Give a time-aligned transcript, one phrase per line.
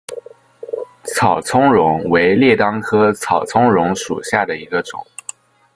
[1.03, 5.05] 草苁蓉为列当科草苁蓉属下的一个种。